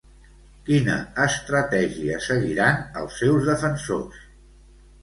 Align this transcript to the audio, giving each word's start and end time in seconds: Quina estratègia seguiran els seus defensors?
Quina 0.69 0.95
estratègia 1.25 2.17
seguiran 2.31 2.83
els 3.03 3.21
seus 3.23 3.53
defensors? 3.53 4.27